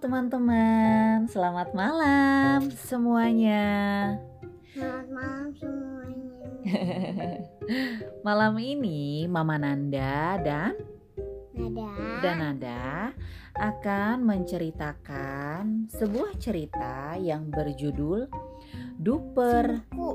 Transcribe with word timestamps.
teman-teman, 0.00 1.28
selamat 1.28 1.76
malam 1.76 2.72
semuanya. 2.72 4.16
Selamat 4.72 5.06
malam 5.12 5.48
semuanya. 5.60 6.40
malam 8.26 8.56
ini 8.56 9.28
Mama 9.28 9.60
Nanda 9.60 10.40
dan 10.40 10.72
Nada. 11.52 12.16
dan 12.24 12.36
Nanda 12.40 13.12
akan 13.52 14.24
menceritakan 14.24 15.92
sebuah 15.92 16.32
cerita 16.40 17.20
yang 17.20 17.52
berjudul 17.52 18.24
Duper. 18.96 19.84
Buku. 19.92 20.10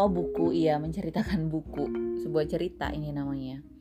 Oh 0.00 0.08
buku, 0.08 0.56
iya 0.56 0.80
menceritakan 0.80 1.52
buku. 1.52 1.92
Sebuah 2.24 2.48
cerita 2.48 2.88
ini 2.88 3.12
namanya. 3.12 3.75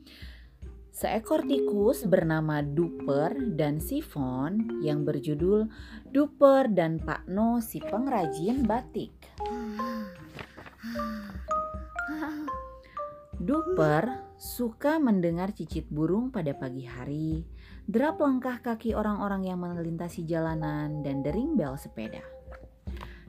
Seekor 0.95 1.43
tikus 1.43 2.07
bernama 2.07 2.63
Duper 2.63 3.35
dan 3.59 3.83
Sifon 3.83 4.79
yang 4.79 5.03
berjudul 5.03 5.67
Duper 6.07 6.71
dan 6.71 7.03
Pak 7.03 7.27
No 7.27 7.59
si 7.59 7.83
pengrajin 7.83 8.63
batik. 8.63 9.11
Duper 13.35 14.23
suka 14.39 14.95
mendengar 14.95 15.51
cicit 15.51 15.83
burung 15.91 16.31
pada 16.31 16.55
pagi 16.55 16.87
hari, 16.87 17.43
derap 17.91 18.23
langkah 18.23 18.63
kaki 18.63 18.95
orang-orang 18.95 19.51
yang 19.51 19.59
melintasi 19.59 20.23
jalanan, 20.23 21.03
dan 21.03 21.19
dering 21.19 21.59
bel 21.59 21.75
sepeda. 21.75 22.23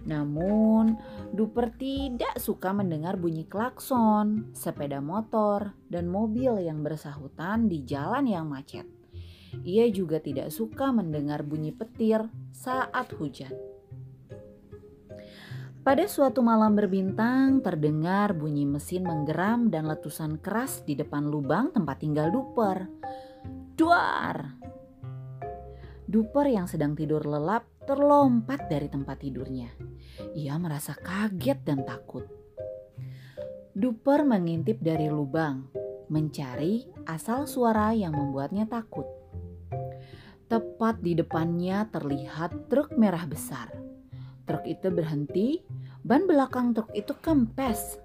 Namun, 0.07 0.95
Duper 1.35 1.75
tidak 1.75 2.39
suka 2.39 2.71
mendengar 2.71 3.19
bunyi 3.19 3.43
klakson, 3.43 4.55
sepeda 4.55 5.03
motor, 5.03 5.75
dan 5.91 6.07
mobil 6.07 6.63
yang 6.63 6.87
bersahutan 6.87 7.67
di 7.67 7.83
jalan 7.83 8.31
yang 8.31 8.47
macet. 8.47 8.87
Ia 9.67 9.91
juga 9.91 10.23
tidak 10.23 10.55
suka 10.55 10.95
mendengar 10.95 11.43
bunyi 11.43 11.75
petir 11.75 12.23
saat 12.55 13.11
hujan. 13.19 13.51
Pada 15.87 16.03
suatu 16.11 16.43
malam 16.43 16.75
berbintang, 16.75 17.63
terdengar 17.63 18.35
bunyi 18.35 18.67
mesin 18.67 19.07
menggeram 19.07 19.71
dan 19.71 19.87
letusan 19.87 20.43
keras 20.43 20.83
di 20.83 20.99
depan 20.99 21.31
lubang 21.31 21.71
tempat 21.71 22.03
tinggal 22.03 22.35
Duper. 22.35 22.91
Duar! 23.79 24.59
Duper 26.11 26.47
yang 26.51 26.67
sedang 26.67 26.99
tidur 26.99 27.23
lelap 27.23 27.76
terlompat 27.87 28.67
dari 28.67 28.91
tempat 28.91 29.23
tidurnya. 29.23 29.71
Ia 30.35 30.59
merasa 30.59 30.93
kaget 30.99 31.63
dan 31.63 31.87
takut. 31.87 32.27
Duper 33.73 34.27
mengintip 34.27 34.83
dari 34.83 35.07
lubang, 35.07 35.71
mencari 36.11 36.87
asal 37.07 37.47
suara 37.47 37.95
yang 37.95 38.13
membuatnya 38.13 38.67
takut. 38.67 39.07
Tepat 40.47 41.03
di 41.03 41.15
depannya 41.15 41.87
terlihat 41.91 42.71
truk 42.71 42.95
merah 42.99 43.27
besar. 43.27 43.71
Truk 44.47 44.63
itu 44.67 44.89
berhenti, 44.91 45.63
ban 46.07 46.27
belakang 46.27 46.71
truk 46.75 46.91
itu 46.95 47.15
kempes. 47.19 47.99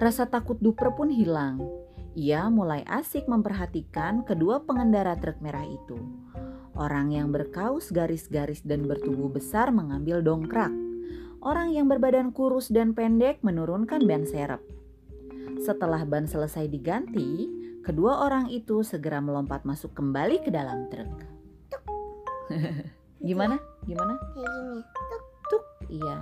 Rasa 0.00 0.24
takut 0.24 0.56
Duper 0.56 0.96
pun 0.96 1.12
hilang. 1.12 1.60
Ia 2.16 2.48
mulai 2.48 2.82
asik 2.88 3.28
memperhatikan 3.28 4.24
kedua 4.24 4.64
pengendara 4.64 5.14
truk 5.20 5.38
merah 5.44 5.62
itu. 5.62 6.00
Orang 6.80 7.12
yang 7.12 7.28
berkaus 7.28 7.92
garis-garis 7.92 8.64
dan 8.64 8.88
bertubuh 8.88 9.28
besar 9.28 9.68
mengambil 9.68 10.24
dongkrak. 10.24 10.72
Orang 11.44 11.76
yang 11.76 11.92
berbadan 11.92 12.32
kurus 12.32 12.72
dan 12.72 12.96
pendek 12.96 13.44
menurunkan 13.44 14.00
ban 14.08 14.24
serep. 14.24 14.64
Setelah 15.60 16.08
ban 16.08 16.24
selesai 16.24 16.72
diganti, 16.72 17.52
kedua 17.84 18.24
orang 18.24 18.48
itu 18.48 18.80
segera 18.80 19.20
melompat 19.20 19.68
masuk 19.68 19.92
kembali 19.92 20.40
ke 20.40 20.48
dalam 20.48 20.88
truk. 20.88 21.12
Gimana? 23.28 23.60
Gimana? 23.84 24.16
Kayak 24.32 24.48
gini. 24.48 24.80
Tuk, 25.52 25.64
iya. 25.92 26.16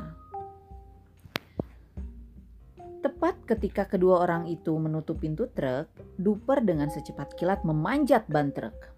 Tepat 2.98 3.38
ketika 3.46 3.86
kedua 3.86 4.26
orang 4.26 4.50
itu 4.50 4.74
menutup 4.74 5.22
pintu 5.22 5.46
truk, 5.54 5.86
Duper 6.18 6.66
dengan 6.66 6.90
secepat 6.90 7.38
kilat 7.38 7.62
memanjat 7.62 8.26
ban 8.26 8.50
truk. 8.50 8.97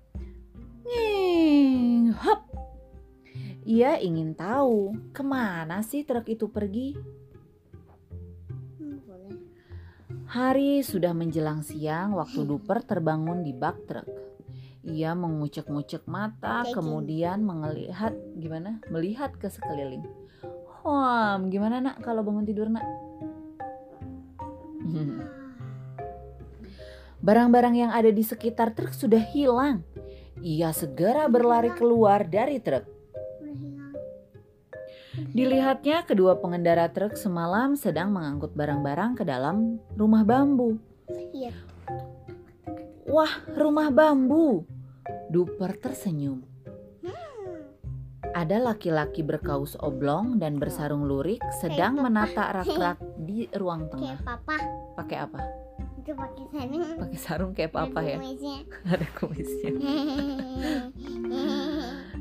Ia 3.71 4.03
ingin 4.03 4.35
tahu 4.35 4.99
ke 5.15 5.23
mana 5.23 5.79
sih 5.87 6.03
truk 6.03 6.27
itu 6.27 6.51
pergi. 6.51 6.99
Hmm, 8.83 8.99
boleh. 9.07 9.39
Hari 10.27 10.83
sudah 10.83 11.15
menjelang 11.15 11.63
siang 11.63 12.19
waktu 12.19 12.43
Duper 12.51 12.83
terbangun 12.83 13.47
di 13.47 13.55
bak 13.55 13.79
truk. 13.87 14.11
Ia 14.83 15.15
mengucek-ngucek 15.15 16.11
mata, 16.11 16.67
Checking. 16.67 16.83
kemudian 16.83 17.47
melihat 17.47 18.11
gimana? 18.35 18.83
Melihat 18.91 19.39
ke 19.39 19.47
sekeliling. 19.47 20.03
Wah, 20.83 21.39
gimana 21.47 21.79
nak 21.79 22.03
kalau 22.03 22.27
bangun 22.27 22.43
tidur 22.43 22.67
nak? 22.67 22.83
Barang-barang 27.23 27.87
yang 27.87 27.95
ada 27.95 28.11
di 28.11 28.27
sekitar 28.27 28.75
truk 28.75 28.91
sudah 28.91 29.23
hilang. 29.31 29.87
Ia 30.43 30.75
segera 30.75 31.31
berlari 31.31 31.71
keluar 31.71 32.27
dari 32.27 32.59
truk. 32.59 32.99
Dilihatnya 35.15 36.07
kedua 36.07 36.39
pengendara 36.39 36.87
truk 36.91 37.19
semalam 37.19 37.75
sedang 37.75 38.15
mengangkut 38.15 38.55
barang-barang 38.55 39.19
ke 39.19 39.25
dalam 39.27 39.83
rumah 39.99 40.23
bambu. 40.23 40.79
Iya. 41.35 41.51
Wah, 43.11 43.43
rumah 43.59 43.91
bambu. 43.91 44.63
Duper 45.31 45.75
tersenyum. 45.83 46.47
Ada 48.31 48.63
laki-laki 48.63 49.27
berkaus 49.27 49.75
oblong 49.83 50.39
dan 50.39 50.63
bersarung 50.63 51.03
lurik 51.03 51.43
sedang 51.59 51.99
menata 51.99 52.63
rak-rak 52.63 53.03
di 53.19 53.51
ruang 53.59 53.91
tengah. 53.91 54.23
Kayak 54.23 54.23
papa. 54.23 54.57
Pakai 54.95 55.19
apa? 55.19 55.41
Itu 56.01 56.17
pakai 56.17 56.45
sarung. 56.49 56.97
Pakai 56.97 57.19
sarung 57.21 57.53
kayak 57.53 57.77
apa 57.77 58.01
ya? 58.01 58.17
Ada 58.97 59.07
kumisnya. 59.21 59.71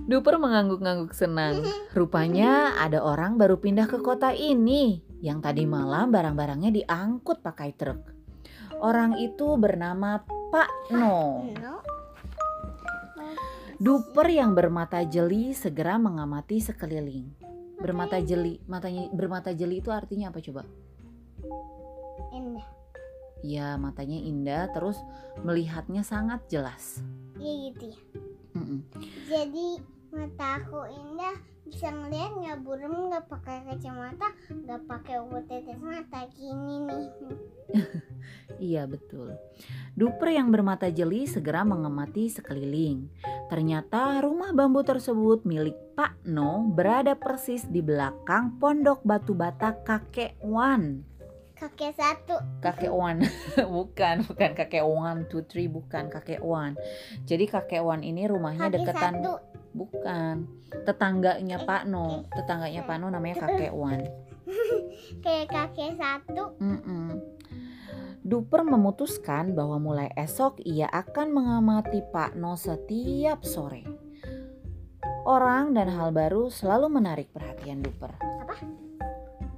Duper 0.04 0.36
mengangguk-angguk 0.36 1.16
senang. 1.16 1.64
Rupanya 1.96 2.76
ada 2.82 3.00
orang 3.06 3.38
baru 3.40 3.62
pindah 3.62 3.88
ke 3.88 4.04
kota 4.04 4.36
ini. 4.36 5.00
Yang 5.24 5.40
tadi 5.48 5.64
malam 5.64 6.12
barang-barangnya 6.12 6.76
diangkut 6.76 7.40
pakai 7.40 7.72
truk. 7.78 8.02
Orang 8.84 9.16
itu 9.16 9.56
bernama 9.56 10.20
Pak. 10.28 10.92
No. 10.92 11.46
Duper 13.80 14.28
yang 14.28 14.58
bermata 14.60 15.08
jeli 15.08 15.56
segera 15.56 15.96
mengamati 15.96 16.60
sekeliling. 16.60 17.32
Bermata 17.80 18.20
jeli, 18.20 18.60
matanya 18.68 19.08
bermata 19.16 19.56
jeli 19.56 19.80
itu 19.80 19.88
artinya 19.88 20.36
apa 20.36 20.44
coba? 20.44 20.68
Indah. 22.36 22.79
Ya, 23.42 23.80
matanya 23.80 24.20
indah 24.20 24.72
terus 24.76 25.00
melihatnya 25.42 26.04
sangat 26.04 26.44
jelas. 26.52 27.00
Iya 27.40 27.72
gitu 27.72 27.84
ya. 27.96 28.00
Mm-mm. 28.58 28.80
Jadi 29.30 29.68
mata 30.10 30.58
aku 30.58 30.90
indah 30.90 31.36
bisa 31.70 31.94
ngeliat 31.94 32.34
nggak 32.34 32.60
burem 32.66 33.14
nggak 33.14 33.30
pakai 33.30 33.62
kacamata 33.62 34.34
nggak 34.50 34.82
pakai 34.90 35.22
obat 35.22 35.46
tetes 35.46 35.78
mata 35.78 36.26
gini 36.34 36.82
nih 36.82 37.10
Iya 38.60 38.90
betul. 38.90 39.38
Duper 39.94 40.36
yang 40.36 40.50
bermata 40.52 40.90
jeli 40.92 41.30
segera 41.30 41.64
mengamati 41.64 42.28
sekeliling. 42.28 43.08
Ternyata 43.48 44.20
rumah 44.20 44.52
bambu 44.52 44.84
tersebut 44.84 45.46
milik 45.48 45.78
Pak 45.96 46.28
No 46.28 46.68
berada 46.68 47.16
persis 47.16 47.64
di 47.70 47.80
belakang 47.80 48.58
pondok 48.60 49.06
batu 49.06 49.38
bata 49.38 49.78
kakek 49.86 50.36
Wan. 50.44 51.06
Kakek 51.60 51.92
satu 52.00 52.40
Kakek 52.64 52.92
Wan, 52.92 53.20
bukan, 53.76 54.24
bukan 54.24 54.52
kakek 54.56 54.86
Wan, 54.88 55.28
two 55.28 55.44
three 55.44 55.68
bukan 55.68 56.08
kakek 56.08 56.40
Wan. 56.40 56.80
Jadi 57.28 57.46
kakek 57.52 57.84
Wan 57.84 58.00
ini 58.02 58.26
rumahnya 58.26 58.72
kakek 58.72 58.80
deketan, 58.88 59.14
satu 59.20 59.34
bukan. 59.76 60.36
Tetangganya 60.88 61.58
Pak 61.68 61.84
No, 61.92 62.24
tetangganya 62.32 62.88
Pak 62.88 62.96
No 63.04 63.12
namanya 63.12 63.36
kakek 63.44 63.76
Wan. 63.76 64.08
kayak 65.22 65.46
kakek 65.52 65.94
satu 65.94 66.58
Mm-mm. 66.58 67.22
Duper 68.26 68.66
memutuskan 68.66 69.54
bahwa 69.54 69.78
mulai 69.78 70.10
esok 70.18 70.58
ia 70.66 70.90
akan 70.90 71.32
mengamati 71.32 72.02
Pak 72.10 72.34
No 72.34 72.56
setiap 72.58 73.46
sore. 73.46 73.86
Orang 75.30 75.78
dan 75.78 75.92
hal 75.94 76.10
baru 76.10 76.50
selalu 76.50 76.90
menarik 76.90 77.30
perhatian 77.30 77.86
Duper. 77.86 78.10
Apa? 78.18 78.56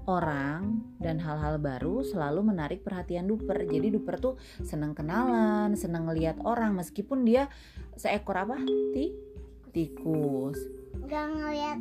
Orang 0.10 0.82
dan 0.98 1.22
hal-hal 1.22 1.62
baru 1.62 2.02
selalu 2.02 2.54
menarik 2.54 2.82
perhatian 2.82 3.30
Duper. 3.30 3.66
Jadi 3.70 3.94
Duper 3.94 4.18
tuh 4.18 4.34
senang 4.66 4.98
kenalan, 4.98 5.78
senang 5.78 6.10
ngelihat 6.10 6.42
orang 6.42 6.74
meskipun 6.74 7.22
dia 7.22 7.50
seekor 7.94 8.38
apa? 8.42 8.58
Ti? 8.94 9.14
Tikus. 9.72 10.60
nggak 11.08 11.28
ngeliat 11.32 11.80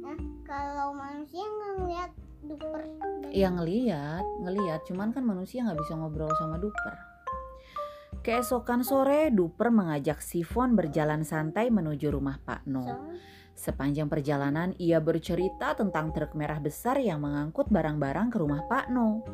nah, 0.00 0.18
kalau 0.48 0.96
manusia 0.96 1.44
nggak 1.44 1.72
ngeliat 1.76 2.10
duper 2.48 2.82
Ya 3.34 3.52
ngeliat, 3.52 4.24
ngeliat. 4.40 4.80
Cuman 4.88 5.12
kan 5.12 5.26
manusia 5.26 5.60
nggak 5.66 5.76
bisa 5.76 5.92
ngobrol 5.98 6.32
sama 6.40 6.56
duper. 6.56 6.94
Keesokan 8.24 8.82
sore, 8.82 9.30
Duper 9.30 9.70
mengajak 9.70 10.18
Sifon 10.18 10.74
berjalan 10.74 11.22
santai 11.22 11.70
menuju 11.70 12.10
rumah 12.10 12.40
Pak 12.42 12.66
No. 12.66 13.12
Sepanjang 13.56 14.12
perjalanan, 14.12 14.76
ia 14.76 15.00
bercerita 15.00 15.72
tentang 15.72 16.12
truk 16.12 16.36
merah 16.36 16.60
besar 16.60 17.00
yang 17.00 17.24
mengangkut 17.24 17.72
barang-barang 17.72 18.28
ke 18.28 18.36
rumah 18.36 18.62
Pak 18.68 18.92
No. 18.92 19.24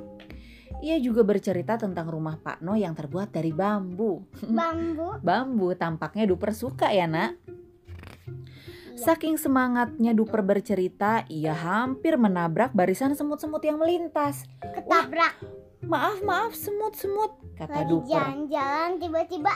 Ia 0.78 1.02
juga 1.02 1.26
bercerita 1.26 1.74
tentang 1.74 2.06
rumah 2.06 2.38
Pak 2.38 2.62
No 2.62 2.78
yang 2.78 2.94
terbuat 2.94 3.34
dari 3.34 3.50
bambu. 3.50 4.22
bambu. 4.58 5.18
Bambu 5.18 5.74
tampaknya 5.74 6.30
Duper 6.30 6.54
suka 6.54 6.94
ya 6.94 7.10
nak. 7.10 7.34
Iya. 7.34 9.02
Saking 9.02 9.34
semangatnya 9.34 10.14
Duper 10.14 10.46
bercerita, 10.46 11.26
ia 11.26 11.58
hampir 11.58 12.14
menabrak 12.14 12.70
barisan 12.70 13.18
semut-semut 13.18 13.58
yang 13.66 13.82
melintas. 13.82 14.46
Ketabrak 14.62 15.34
Maaf, 15.82 16.22
maaf, 16.22 16.54
semut-semut, 16.54 17.41
kata 17.64 17.74
lagi 17.76 17.88
Duper. 17.88 18.08
jalan-jalan 18.08 18.90
tiba-tiba 18.98 19.52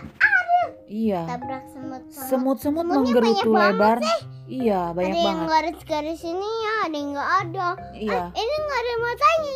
Iya, 0.86 1.26
tabrak 1.26 1.66
semut. 1.66 2.02
semut-semut 2.08 2.86
menggerutu 2.86 3.50
lebar. 3.50 3.98
Iya, 4.46 4.90
Ada 4.90 4.94
banyak 4.94 5.14
yang 5.16 5.40
banget. 5.42 5.50
garis-garis 5.50 6.22
ini 6.22 6.46
ya, 6.62 6.74
ada 6.80 6.96
yang 6.96 7.10
nggak 7.12 7.30
ada. 7.42 7.68
Iya, 7.92 8.20
Ini 8.30 8.54
nggak 8.56 8.80
ada 8.80 8.94
matanya. 8.96 9.54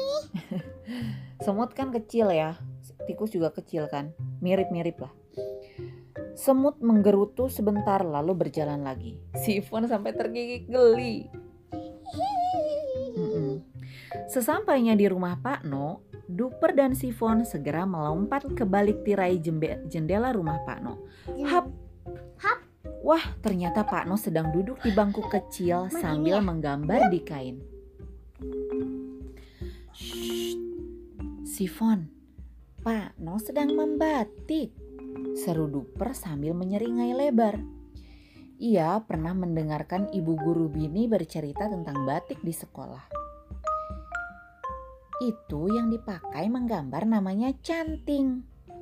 semut 1.44 1.70
kan 1.70 1.88
kecil 1.92 2.26
ya. 2.28 2.58
Tikus 3.06 3.30
juga 3.30 3.50
kecil 3.50 3.86
kan. 3.86 4.10
Mirip-mirip 4.40 4.98
lah. 4.98 5.12
Semut 6.34 6.78
menggerutu 6.80 7.46
sebentar 7.46 8.00
lalu 8.00 8.34
berjalan 8.36 8.82
lagi. 8.82 9.14
Sifon 9.36 9.86
sampai 9.86 10.10
tergigit 10.10 10.66
geli. 10.66 11.30
Sesampainya 14.26 14.94
di 14.94 15.06
rumah 15.06 15.38
Pak 15.38 15.62
No, 15.62 16.02
Duper 16.30 16.78
dan 16.78 16.94
Sifon 16.94 17.42
segera 17.42 17.82
melompat 17.82 18.46
ke 18.54 18.62
balik 18.62 19.02
tirai 19.02 19.42
jembe- 19.42 19.82
jendela 19.90 20.30
rumah 20.30 20.62
Pak 20.62 20.78
No. 20.78 21.02
Hap. 21.42 21.66
Hap. 22.38 22.58
Wah, 23.02 23.24
ternyata 23.42 23.82
Pak 23.82 24.06
No 24.06 24.14
sedang 24.14 24.54
duduk 24.54 24.78
di 24.86 24.94
bangku 24.94 25.26
kecil 25.26 25.90
sambil 25.90 26.38
menggambar 26.38 27.10
di 27.10 27.20
kain. 27.26 27.56
Shh. 29.90 30.54
Sifon, 31.42 32.08
Pak 32.80 33.18
No 33.18 33.36
sedang 33.42 33.74
membatik. 33.74 34.72
Seru 35.34 35.66
Duper 35.66 36.14
sambil 36.14 36.54
menyeringai 36.54 37.12
lebar. 37.12 37.58
Ia 38.60 39.00
pernah 39.08 39.32
mendengarkan 39.32 40.12
ibu 40.12 40.36
guru 40.36 40.68
Bini 40.68 41.08
bercerita 41.08 41.66
tentang 41.66 42.04
batik 42.04 42.44
di 42.44 42.52
sekolah. 42.52 43.19
Itu 45.20 45.68
yang 45.68 45.88
dipakai 45.88 46.48
menggambar 46.48 47.04
namanya 47.04 47.52
canting. 47.60 48.40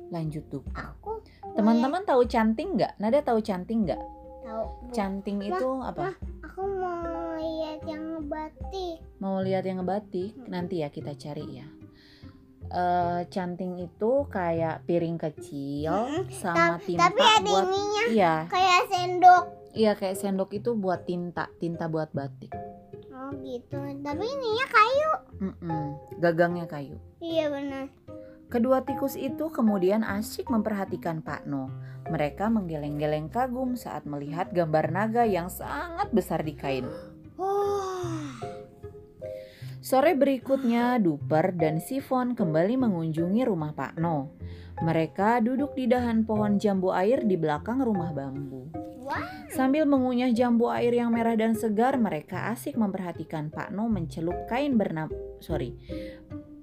Lanjut 0.09 0.47
Duper. 0.47 0.71
Aku 0.73 1.19
Teman-teman 1.51 2.01
tahu 2.01 2.23
canting 2.25 2.73
nggak? 2.73 2.95
Nada 2.97 3.19
tahu 3.19 3.39
canting 3.39 3.83
nggak? 3.83 3.99
tahu. 4.41 4.63
Canting 4.89 5.37
itu 5.43 5.67
apa? 5.79 6.15
Aku 6.41 6.63
mau 6.65 7.05
lihat 7.35 7.85
yang 7.85 8.17
ngebatik. 8.17 8.97
Mau 9.19 9.37
lihat 9.39 9.61
yang 9.61 9.77
ngebatik? 9.77 10.33
Nanti 10.43 10.81
ya 10.81 10.89
kita 10.89 11.13
cari 11.13 11.45
ya. 11.53 11.67
Eh, 12.65 13.21
canting 13.27 13.77
itu 13.77 14.11
kayak 14.25 14.85
piring 14.85 15.17
kecil 15.17 15.89
Mm-mm. 15.89 16.29
sama 16.29 16.77
Ta- 16.77 16.79
tinta 16.79 17.01
Tapi 17.03 17.21
ada 17.21 17.41
buat 17.43 17.65
ininya 17.65 18.03
iya 18.07 18.33
kayak 18.45 18.81
sendok. 18.85 19.45
iya 19.73 19.91
kayak 19.93 20.13
sendok 20.13 20.53
itu 20.53 20.77
buat 20.77 21.01
tinta 21.01 21.49
tinta 21.57 21.89
buat 21.89 22.13
batik 22.13 22.53
Oh 23.29 23.33
gitu. 23.45 23.77
Tapi 23.77 24.25
ininya 24.25 24.65
kayu. 24.65 25.11
Mm-mm, 25.39 25.85
gagangnya 26.19 26.65
kayu 26.67 26.97
Iya 27.21 27.47
benar. 27.53 27.87
kedua 28.49 28.81
tikus 28.81 29.13
itu 29.13 29.53
kemudian 29.53 30.01
asyik 30.01 30.49
memperhatikan 30.49 31.21
Pak 31.21 31.45
No 31.45 31.69
mereka 32.09 32.49
menggeleng-geleng 32.49 33.29
kagum 33.29 33.77
saat 33.77 34.09
melihat 34.09 34.49
gambar 34.49 34.89
naga 34.89 35.23
yang 35.23 35.47
sangat 35.47 36.09
besar 36.09 36.41
di 36.41 36.57
kain. 36.57 36.89
Sore 39.79 40.13
berikutnya, 40.17 40.99
Duper 40.99 41.55
dan 41.55 41.79
Sifon 41.79 42.35
kembali 42.35 42.75
mengunjungi 42.77 43.41
rumah 43.47 43.71
Pak 43.77 43.95
No. 44.01 44.35
Mereka 44.81 45.39
duduk 45.45 45.77
di 45.77 45.87
dahan 45.87 46.27
pohon 46.27 46.59
jambu 46.59 46.91
air 46.91 47.23
di 47.23 47.39
belakang 47.39 47.79
rumah 47.79 48.11
bambu. 48.11 48.69
Sambil 49.49 49.83
mengunyah 49.89 50.29
jambu 50.31 50.69
air 50.69 50.93
yang 50.93 51.09
merah 51.09 51.33
dan 51.33 51.57
segar, 51.57 51.97
mereka 51.97 52.53
asik 52.53 52.77
memperhatikan 52.77 53.49
Pak 53.49 53.73
No 53.73 53.89
mencelup 53.89 54.45
kain 54.45 54.77
bernam 54.77 55.09
sorry. 55.41 55.73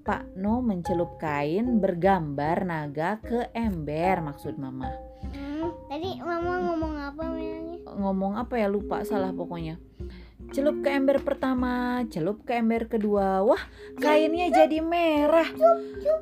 Pak 0.06 0.38
No 0.38 0.62
mencelup 0.62 1.18
kain 1.18 1.82
bergambar 1.82 2.62
naga 2.62 3.18
ke 3.18 3.50
ember 3.50 4.22
maksud 4.22 4.54
mama. 4.54 4.86
Hmm, 5.34 5.74
tadi 5.90 6.22
mama 6.22 6.52
ngomong 6.70 6.94
apa 6.94 7.22
namanya? 7.26 7.58
Ngomong 7.90 8.32
apa 8.38 8.54
ya 8.54 8.70
lupa 8.70 9.02
salah 9.02 9.34
pokoknya. 9.34 9.82
Celup 10.54 10.78
ke 10.86 10.94
ember 10.94 11.18
pertama, 11.26 12.06
celup 12.06 12.46
ke 12.46 12.54
ember 12.54 12.86
kedua. 12.86 13.42
Wah, 13.42 13.58
kainnya 13.98 14.46
jadi 14.54 14.78
merah. 14.78 15.50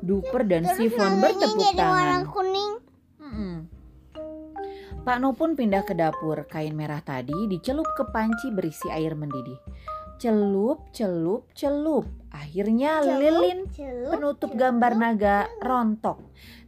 Duper 0.01 0.49
dan 0.49 0.65
Sifon 0.65 1.21
bertepuk 1.21 1.61
jadi 1.61 1.85
warna 1.85 2.25
tangan. 2.25 2.33
kuning. 2.33 2.73
Pak 5.05 5.21
No 5.21 5.37
pun 5.37 5.53
pindah 5.53 5.85
ke 5.85 5.93
dapur. 5.93 6.49
Kain 6.49 6.73
merah 6.73 6.97
tadi 6.97 7.45
dicelup 7.45 7.85
ke 7.93 8.09
panci 8.09 8.49
berisi 8.49 8.89
air 8.89 9.13
mendidih. 9.13 9.61
Celup, 10.17 10.89
celup, 10.89 11.45
celup. 11.53 12.09
Akhirnya 12.33 13.05
Celup, 13.05 13.21
lilin 13.21 13.59
celup, 13.69 14.11
penutup 14.17 14.49
celup. 14.49 14.61
gambar 14.65 14.91
naga 14.97 15.37
rontok. 15.61 16.17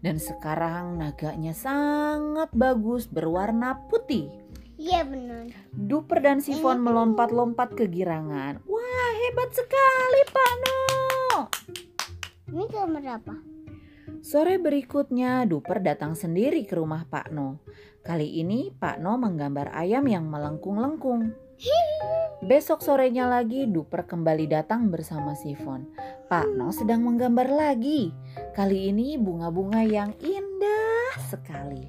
Dan 0.06 0.22
sekarang 0.22 1.02
naganya 1.02 1.58
sangat 1.58 2.54
bagus 2.54 3.10
berwarna 3.10 3.82
putih. 3.90 4.30
Iya 4.78 5.02
benar. 5.02 5.50
Duper 5.74 6.22
dan 6.22 6.38
Sifon 6.38 6.78
melompat-lompat 6.86 7.74
kegirangan. 7.74 8.62
Wah, 8.70 9.12
hebat 9.26 9.50
sekali 9.50 10.22
Pak 10.30 10.52
No. 10.62 10.78
Ini 12.54 12.66
gambar 12.70 13.04
apa? 13.18 13.57
Sore 14.28 14.60
berikutnya, 14.60 15.48
Duper 15.48 15.80
datang 15.80 16.12
sendiri 16.12 16.68
ke 16.68 16.76
rumah 16.76 17.08
Pak 17.08 17.32
No. 17.32 17.64
Kali 18.04 18.44
ini 18.44 18.76
Pak 18.76 19.00
No 19.00 19.16
menggambar 19.16 19.72
ayam 19.72 20.04
yang 20.04 20.28
melengkung-lengkung. 20.28 21.32
Besok 22.44 22.84
sorenya 22.84 23.24
lagi, 23.32 23.72
Duper 23.72 24.04
kembali 24.04 24.52
datang 24.52 24.92
bersama 24.92 25.32
Sifon. 25.32 25.88
Pak 26.28 26.60
No 26.60 26.76
sedang 26.76 27.08
menggambar 27.08 27.48
lagi. 27.48 28.12
Kali 28.52 28.92
ini 28.92 29.16
bunga-bunga 29.16 29.88
yang 29.88 30.12
indah 30.20 31.16
sekali. 31.32 31.88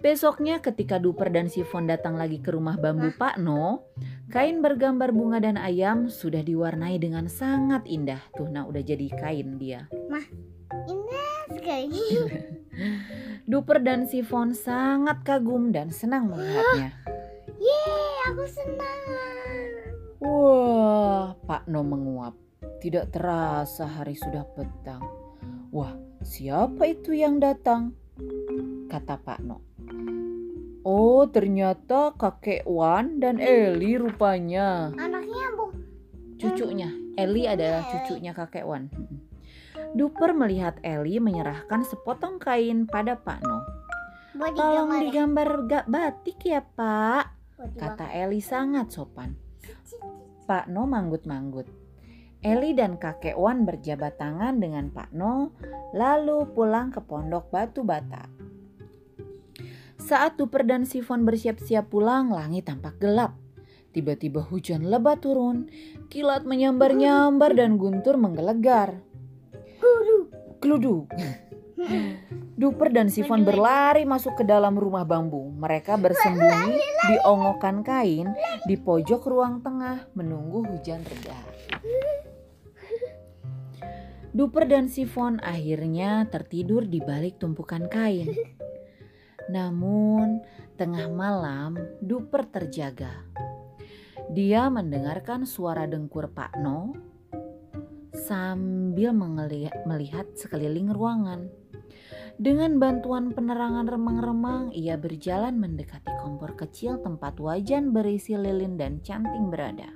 Besoknya 0.00 0.64
ketika 0.64 0.96
Duper 0.96 1.28
dan 1.28 1.52
Sifon 1.52 1.84
datang 1.84 2.16
lagi 2.16 2.40
ke 2.40 2.48
rumah 2.48 2.80
bambu 2.80 3.12
Pak 3.12 3.36
No, 3.36 3.92
kain 4.32 4.64
bergambar 4.64 5.12
bunga 5.12 5.36
dan 5.36 5.60
ayam 5.60 6.08
sudah 6.08 6.40
diwarnai 6.40 6.96
dengan 6.96 7.28
sangat 7.28 7.84
indah. 7.84 8.24
Tuh, 8.32 8.48
nah 8.48 8.64
udah 8.64 8.80
jadi 8.80 9.12
kain 9.20 9.60
dia. 9.60 9.84
Indah 10.88 11.40
sekali. 11.52 12.06
Duper 13.50 13.82
dan 13.84 14.08
Sifon 14.08 14.56
sangat 14.56 15.20
kagum 15.26 15.70
dan 15.74 15.92
senang 15.92 16.32
melihatnya. 16.32 16.96
Yeay, 17.62 18.32
aku 18.32 18.44
senang. 18.48 19.02
Wah, 20.22 21.34
Pak 21.44 21.68
No 21.68 21.82
menguap. 21.84 22.34
Tidak 22.82 23.14
terasa 23.14 23.86
hari 23.86 24.18
sudah 24.18 24.42
petang. 24.54 25.02
Wah, 25.70 25.94
siapa 26.22 26.90
itu 26.90 27.14
yang 27.14 27.38
datang? 27.38 27.94
Kata 28.90 29.18
Pak 29.18 29.40
No. 29.42 29.62
Oh, 30.82 31.30
ternyata 31.30 32.10
kakek 32.18 32.66
Wan 32.66 33.22
dan 33.22 33.38
Eli 33.38 33.94
rupanya. 33.94 34.90
Anaknya 34.98 35.54
bu. 35.54 35.70
Cucunya, 36.42 36.90
Eli 37.14 37.46
adalah 37.46 37.86
cucunya 37.86 38.34
kakek 38.34 38.66
Wan. 38.66 38.90
Duper 39.92 40.32
melihat 40.32 40.80
Eli 40.80 41.20
menyerahkan 41.20 41.84
sepotong 41.84 42.40
kain 42.40 42.88
pada 42.88 43.20
Pak 43.20 43.44
No. 43.44 43.60
Tolong 44.32 44.88
digambar 44.88 44.96
ya? 44.96 45.04
digambar 45.04 45.48
gak 45.68 45.86
batik 45.92 46.38
ya, 46.48 46.64
Pak. 46.64 47.24
Kata 47.76 48.08
Eli 48.16 48.40
sangat 48.40 48.88
sopan. 48.88 49.36
Pak 50.48 50.72
No 50.72 50.88
manggut-manggut. 50.88 51.68
Eli 52.42 52.74
dan 52.74 52.98
kakek 52.98 53.38
Wan 53.38 53.62
berjabat 53.62 54.18
tangan 54.18 54.58
dengan 54.58 54.90
Pak 54.90 55.14
No, 55.14 55.54
lalu 55.94 56.48
pulang 56.50 56.90
ke 56.90 56.98
pondok 56.98 57.54
batu 57.54 57.86
bata. 57.86 58.26
Saat 60.02 60.34
Duper 60.40 60.66
dan 60.66 60.82
Sifon 60.82 61.22
bersiap-siap 61.22 61.86
pulang, 61.86 62.34
langit 62.34 62.66
tampak 62.66 62.98
gelap. 62.98 63.38
Tiba-tiba 63.94 64.42
hujan 64.42 64.90
lebat 64.90 65.22
turun, 65.22 65.70
kilat 66.10 66.42
menyambar-nyambar 66.42 67.54
dan 67.54 67.78
guntur 67.78 68.18
menggelegar. 68.18 68.98
Gluduk. 70.62 71.10
Duper 72.54 72.94
dan 72.94 73.10
Sifon 73.10 73.42
berlari 73.42 74.06
masuk 74.06 74.38
ke 74.38 74.44
dalam 74.46 74.78
rumah 74.78 75.02
bambu. 75.02 75.50
Mereka 75.58 75.98
bersembunyi 75.98 76.78
di 76.78 77.16
ongokan 77.26 77.82
kain 77.82 78.30
di 78.62 78.78
pojok 78.78 79.26
ruang 79.26 79.58
tengah 79.66 80.06
menunggu 80.14 80.62
hujan 80.62 81.02
reda. 81.02 81.38
Duper 84.30 84.70
dan 84.70 84.86
Sifon 84.86 85.42
akhirnya 85.42 86.30
tertidur 86.30 86.86
di 86.86 87.02
balik 87.02 87.42
tumpukan 87.42 87.90
kain. 87.90 88.30
Namun, 89.50 90.38
tengah 90.78 91.10
malam 91.10 91.74
Duper 91.98 92.46
terjaga. 92.46 93.26
Dia 94.30 94.70
mendengarkan 94.70 95.42
suara 95.42 95.90
dengkur 95.90 96.30
Pak 96.30 96.62
No 96.62 97.11
sambil 98.32 99.12
melihat 99.84 100.24
sekeliling 100.32 100.88
ruangan. 100.88 101.52
Dengan 102.40 102.80
bantuan 102.80 103.36
penerangan 103.36 103.84
remang-remang, 103.84 104.72
ia 104.72 104.96
berjalan 104.96 105.60
mendekati 105.60 106.08
kompor 106.24 106.56
kecil 106.56 106.96
tempat 107.04 107.36
wajan 107.36 107.92
berisi 107.92 108.32
lilin 108.32 108.80
dan 108.80 109.04
canting 109.04 109.52
berada. 109.52 109.92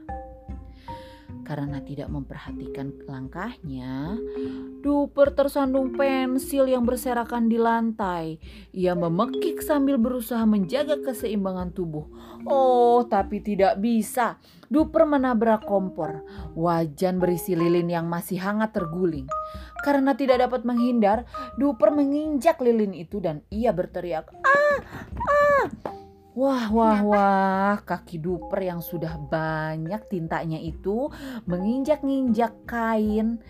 Karena 1.47 1.79
tidak 1.79 2.11
memperhatikan 2.11 3.07
langkahnya, 3.07 4.19
Duper 4.83 5.31
tersandung 5.31 5.95
pensil 5.95 6.67
yang 6.67 6.83
berserakan 6.83 7.47
di 7.47 7.55
lantai. 7.55 8.43
Ia 8.75 8.99
memekik 8.99 9.62
sambil 9.62 9.95
berusaha 9.95 10.43
menjaga 10.43 10.99
keseimbangan 11.07 11.71
tubuh. 11.71 12.11
Oh, 12.50 13.07
tapi 13.07 13.38
tidak 13.47 13.79
bisa. 13.79 14.43
Duper 14.67 15.07
menabrak 15.07 15.62
kompor. 15.62 16.26
Wajan 16.59 17.23
berisi 17.23 17.55
lilin 17.55 17.95
yang 17.95 18.11
masih 18.11 18.43
hangat 18.43 18.75
terguling. 18.75 19.31
Karena 19.87 20.19
tidak 20.19 20.50
dapat 20.50 20.67
menghindar, 20.67 21.31
Duper 21.55 21.95
menginjak 21.95 22.59
lilin 22.59 22.91
itu 22.91 23.23
dan 23.23 23.47
ia 23.55 23.71
berteriak, 23.71 24.35
"Ah! 24.43 24.83
Ah!" 25.31 25.67
Wah, 26.37 26.69
wah, 26.69 27.00
wah, 27.00 27.76
kaki 27.81 28.21
duper 28.21 28.61
yang 28.61 28.85
sudah 28.85 29.16
banyak 29.16 30.05
tintanya 30.12 30.61
itu 30.61 31.09
menginjak-injak 31.49 32.52
kain 32.69 33.40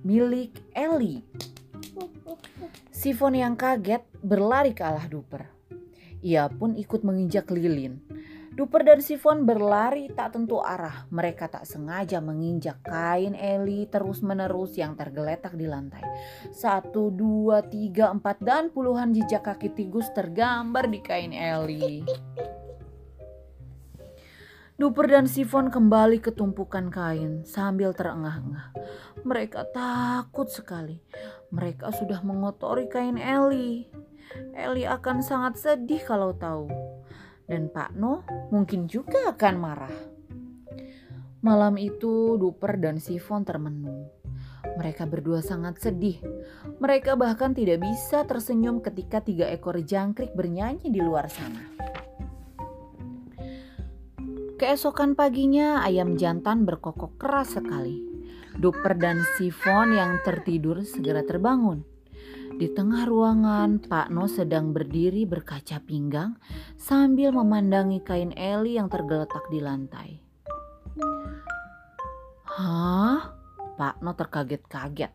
milik 0.00 0.56
Ellie. 0.72 1.20
Sifon 2.88 3.36
yang 3.36 3.60
kaget 3.60 4.00
berlari 4.24 4.72
ke 4.72 4.80
arah 4.80 5.04
duper. 5.04 5.52
Ia 6.24 6.48
pun 6.48 6.80
ikut 6.80 7.04
menginjak 7.04 7.52
lilin. 7.52 8.00
Duper 8.54 8.86
dan 8.86 9.02
Sifon 9.02 9.42
berlari 9.42 10.06
tak 10.14 10.38
tentu 10.38 10.62
arah. 10.62 11.10
Mereka 11.10 11.50
tak 11.50 11.66
sengaja 11.66 12.22
menginjak 12.22 12.86
kain 12.86 13.34
Eli 13.34 13.90
terus-menerus 13.90 14.78
yang 14.78 14.94
tergeletak 14.94 15.58
di 15.58 15.66
lantai. 15.66 16.06
Satu, 16.54 17.10
dua, 17.10 17.66
tiga, 17.66 18.14
empat, 18.14 18.38
dan 18.38 18.70
puluhan 18.70 19.10
jejak 19.10 19.42
kaki 19.42 19.74
tikus 19.74 20.06
tergambar 20.14 20.86
di 20.86 21.02
kain 21.02 21.34
Eli. 21.34 22.06
Duper 24.78 25.10
dan 25.10 25.26
Sifon 25.26 25.74
kembali 25.74 26.22
ke 26.22 26.30
tumpukan 26.30 26.94
kain 26.94 27.42
sambil 27.42 27.90
terengah-engah. 27.90 28.70
Mereka 29.26 29.74
takut 29.74 30.46
sekali. 30.46 31.02
Mereka 31.50 31.90
sudah 31.90 32.22
mengotori 32.22 32.86
kain 32.86 33.18
Eli. 33.18 33.90
Eli 34.54 34.86
akan 34.86 35.26
sangat 35.26 35.58
sedih 35.58 36.02
kalau 36.06 36.30
tahu 36.38 36.83
dan 37.48 37.68
Pak 37.68 37.96
No 37.96 38.24
mungkin 38.50 38.88
juga 38.88 39.32
akan 39.32 39.54
marah. 39.56 39.96
Malam 41.44 41.76
itu 41.76 42.40
Duper 42.40 42.80
dan 42.80 42.96
Sifon 42.96 43.44
termenung. 43.44 44.08
Mereka 44.80 45.04
berdua 45.04 45.44
sangat 45.44 45.76
sedih. 45.76 46.16
Mereka 46.80 47.20
bahkan 47.20 47.52
tidak 47.52 47.84
bisa 47.84 48.24
tersenyum 48.24 48.80
ketika 48.80 49.20
tiga 49.20 49.52
ekor 49.52 49.76
jangkrik 49.76 50.32
bernyanyi 50.32 50.88
di 50.88 51.04
luar 51.04 51.28
sana. 51.28 51.62
Keesokan 54.56 55.12
paginya 55.12 55.84
ayam 55.84 56.16
jantan 56.16 56.64
berkokok 56.64 57.20
keras 57.20 57.60
sekali. 57.60 58.00
Duper 58.56 58.96
dan 58.96 59.20
Sifon 59.36 59.92
yang 59.92 60.24
tertidur 60.24 60.80
segera 60.80 61.20
terbangun. 61.26 61.93
Di 62.54 62.70
tengah 62.70 63.02
ruangan, 63.10 63.82
Pak 63.82 64.14
No 64.14 64.30
sedang 64.30 64.70
berdiri 64.70 65.26
berkaca 65.26 65.82
pinggang 65.82 66.38
sambil 66.78 67.34
memandangi 67.34 67.98
kain 67.98 68.30
Eli 68.38 68.78
yang 68.78 68.86
tergeletak 68.86 69.42
di 69.50 69.58
lantai. 69.58 70.22
Hah? 72.46 73.34
Pak 73.74 73.98
No 74.06 74.14
terkaget-kaget. 74.14 75.10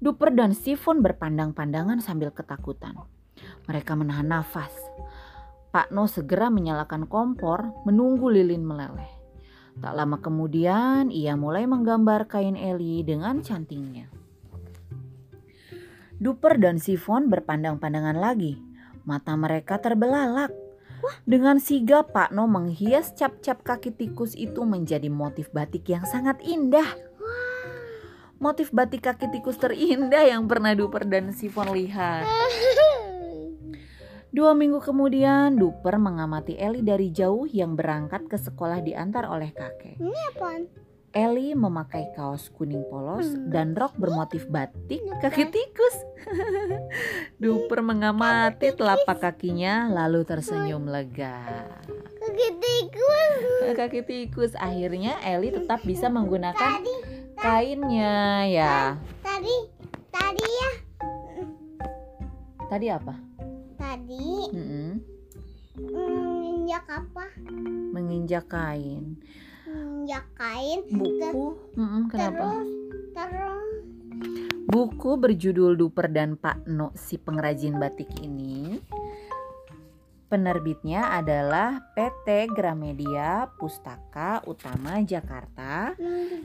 Duper 0.00 0.32
dan 0.32 0.56
Sifon 0.56 1.04
berpandang-pandangan 1.04 2.00
sambil 2.00 2.32
ketakutan. 2.32 2.96
Mereka 3.68 3.92
menahan 3.92 4.32
nafas. 4.32 4.72
Pak 5.76 5.92
No 5.92 6.08
segera 6.08 6.48
menyalakan 6.48 7.04
kompor 7.04 7.68
menunggu 7.84 8.32
lilin 8.32 8.64
meleleh. 8.64 9.12
Tak 9.76 9.92
lama 9.92 10.16
kemudian 10.24 11.12
ia 11.12 11.36
mulai 11.36 11.68
menggambar 11.68 12.32
kain 12.32 12.56
Eli 12.56 13.04
dengan 13.04 13.44
cantingnya. 13.44 14.08
Duper 16.22 16.54
dan 16.54 16.78
Sifon 16.78 17.26
berpandang-pandangan 17.26 18.14
lagi. 18.14 18.62
Mata 19.02 19.34
mereka 19.34 19.82
terbelalak. 19.82 20.54
Dengan 21.26 21.58
sigap 21.58 22.14
Pak 22.14 22.30
No 22.30 22.46
menghias 22.46 23.10
cap-cap 23.18 23.66
kaki 23.66 23.90
tikus 23.90 24.38
itu 24.38 24.62
menjadi 24.62 25.10
motif 25.10 25.50
batik 25.50 25.90
yang 25.90 26.06
sangat 26.06 26.38
indah. 26.46 26.86
Motif 28.38 28.70
batik 28.70 29.02
kaki 29.02 29.34
tikus 29.34 29.58
terindah 29.58 30.22
yang 30.22 30.46
pernah 30.46 30.78
Duper 30.78 31.10
dan 31.10 31.34
Sifon 31.34 31.74
lihat. 31.74 32.22
Dua 34.30 34.54
minggu 34.54 34.78
kemudian, 34.78 35.58
Duper 35.58 35.98
mengamati 35.98 36.54
Eli 36.54 36.86
dari 36.86 37.10
jauh 37.10 37.50
yang 37.50 37.74
berangkat 37.74 38.30
ke 38.30 38.38
sekolah 38.38 38.78
diantar 38.78 39.26
oleh 39.26 39.50
kakek. 39.50 39.98
Ini 39.98 40.20
apaan? 40.38 40.62
Ellie 41.12 41.52
memakai 41.52 42.08
kaos 42.16 42.48
kuning 42.56 42.88
polos 42.88 43.28
hmm. 43.28 43.52
dan 43.52 43.76
rok 43.76 43.92
bermotif 44.00 44.48
batik 44.48 45.04
kaki 45.20 45.44
tikus. 45.52 46.11
Duper 47.42 47.80
mengamati 47.82 48.72
telapak 48.74 49.22
kakinya 49.22 49.90
lalu 49.90 50.22
tersenyum 50.22 50.86
lega. 50.86 51.42
Kaki 52.22 52.48
tikus. 52.58 53.72
Kaki 53.76 54.00
tikus. 54.06 54.52
Akhirnya 54.58 55.18
Ellie 55.22 55.52
tetap 55.52 55.82
bisa 55.82 56.06
menggunakan 56.06 56.82
kainnya 57.38 58.46
ya. 58.46 58.76
Tadi, 59.22 59.56
tadi 60.10 60.46
ya. 60.46 60.70
Tadi 62.70 62.86
apa? 62.88 63.14
Tadi. 63.76 64.30
Mm 64.54 64.64
-mm. 64.66 64.90
Menginjak 65.82 66.84
apa? 66.88 67.24
Menginjak 67.92 68.44
kain 68.48 69.18
minyak 70.02 70.26
kain 70.34 70.80
buku 70.90 71.56
mm 71.78 71.86
-mm, 71.86 72.02
kenapa 72.10 72.58
terus 72.58 72.68
terus 73.14 74.01
buku 74.68 75.18
berjudul 75.20 75.74
Duper 75.76 76.10
dan 76.10 76.38
Pak 76.38 76.68
No 76.70 76.90
si 76.94 77.18
pengrajin 77.18 77.76
batik 77.76 78.08
ini 78.24 78.80
penerbitnya 80.32 81.12
adalah 81.12 81.92
PT 81.92 82.50
Gramedia 82.56 83.52
Pustaka 83.60 84.40
Utama 84.48 85.02
Jakarta 85.04 85.92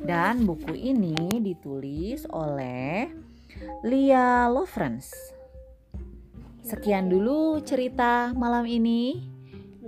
dan 0.04 0.44
buku 0.44 0.76
ini 0.76 1.40
ditulis 1.40 2.28
oleh 2.30 3.10
Lia 3.88 4.52
Lovrens 4.52 5.14
sekian 6.68 7.08
dulu 7.08 7.64
cerita 7.64 8.36
malam 8.36 8.68
ini 8.68 9.36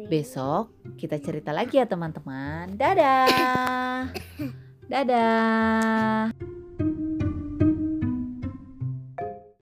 Besok 0.10 0.72
kita 0.98 1.20
cerita 1.20 1.54
lagi 1.54 1.78
ya 1.78 1.86
teman-teman. 1.86 2.74
Dadah. 2.74 4.10
Dadah. 4.92 6.59